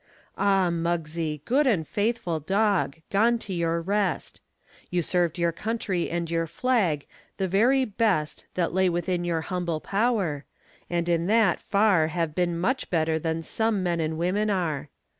Ah, 0.35 0.71
Muggsie, 0.71 1.41
good 1.45 1.67
and 1.67 1.87
faithful 1.87 2.39
dog, 2.39 2.95
Gone 3.11 3.37
to 3.37 3.53
your 3.53 3.79
rest! 3.79 4.41
You 4.89 5.03
served 5.03 5.37
your 5.37 5.51
country 5.51 6.09
and 6.09 6.25
your 6.31 6.47
flag 6.47 7.05
The 7.37 7.47
very 7.47 7.85
best 7.85 8.45
That 8.55 8.73
lay 8.73 8.89
within 8.89 9.23
your 9.23 9.41
humble 9.41 9.79
power, 9.79 10.43
And 10.89 11.07
in 11.07 11.27
that 11.27 11.61
far 11.61 12.07
Have 12.07 12.33
been 12.33 12.57
much 12.59 12.89
better 12.89 13.19
than 13.19 13.43
some 13.43 13.83
men 13.83 13.99
And 13.99 14.17
women 14.17 14.49
are. 14.49 14.89